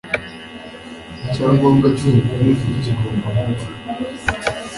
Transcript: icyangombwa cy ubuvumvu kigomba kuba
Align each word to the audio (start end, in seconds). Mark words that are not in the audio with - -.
icyangombwa 1.25 1.87
cy 1.97 2.03
ubuvumvu 2.09 2.67
kigomba 2.83 3.27
kuba 3.39 3.65